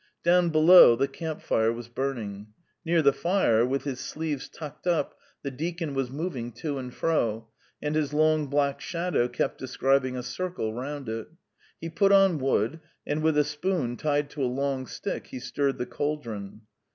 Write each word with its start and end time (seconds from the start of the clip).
Down 0.23 0.49
below, 0.49 0.95
the 0.95 1.07
camp 1.07 1.43
fire 1.43 1.71
was 1.71 1.87
burning. 1.87 2.47
Near 2.83 3.03
the 3.03 3.13
fire, 3.13 3.63
with 3.63 3.83
his 3.83 3.99
sleeves 3.99 4.49
tucked 4.49 4.87
up, 4.87 5.13
the 5.43 5.51
deacon 5.51 5.93
was 5.93 6.09
moving 6.09 6.51
to 6.53 6.79
and 6.79 6.91
fro, 6.91 7.49
and 7.83 7.93
his 7.93 8.11
long 8.11 8.47
black 8.47 8.81
shadow 8.81 9.27
kept 9.27 9.59
describing 9.59 10.17
a 10.17 10.23
circle 10.23 10.73
round 10.73 11.07
it; 11.07 11.27
he 11.79 11.87
put 11.91 12.11
on 12.11 12.39
wood, 12.39 12.79
and 13.05 13.21
with 13.21 13.37
a 13.37 13.43
spoon 13.43 13.95
tied 13.95 14.31
to 14.31 14.43
a 14.43 14.49
long 14.49 14.87
stick 14.87 15.27
he 15.27 15.37
stirred 15.39 15.77
the 15.77 15.85
cauldron. 15.85 16.61